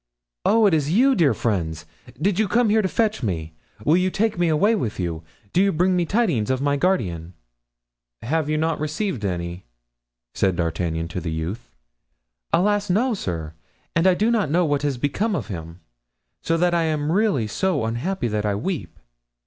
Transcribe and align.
"Oh, 0.45 0.65
is 0.65 0.87
it 0.87 0.93
you, 0.93 1.13
dear 1.13 1.35
friends? 1.35 1.85
Did 2.19 2.39
you 2.39 2.47
come 2.47 2.69
here 2.69 2.81
to 2.81 2.87
fetch 2.87 3.21
me? 3.21 3.53
Will 3.85 3.95
you 3.97 4.09
take 4.09 4.35
me 4.39 4.47
away 4.47 4.73
with 4.73 4.99
you? 4.99 5.21
Do 5.53 5.61
you 5.61 5.71
bring 5.71 5.95
me 5.95 6.07
tidings 6.07 6.49
of 6.49 6.59
my 6.59 6.75
guardian?" 6.75 7.35
"Have 8.23 8.49
you 8.49 8.57
not 8.57 8.79
received 8.79 9.23
any?" 9.23 9.67
said 10.33 10.55
D'Artagnan 10.55 11.07
to 11.09 11.21
the 11.21 11.29
youth. 11.29 11.69
"Alas! 12.51 12.85
sir, 12.87 13.53
no, 13.53 13.59
and 13.95 14.07
I 14.07 14.15
do 14.15 14.31
not 14.31 14.49
know 14.49 14.65
what 14.65 14.81
has 14.81 14.97
become 14.97 15.35
of 15.35 15.49
him; 15.49 15.81
so 16.41 16.57
that 16.57 16.73
I 16.73 16.81
am 16.85 17.11
really 17.11 17.45
so 17.45 17.85
unhappy 17.85 18.27
that 18.27 18.43
I 18.43 18.55
weep." 18.55 18.97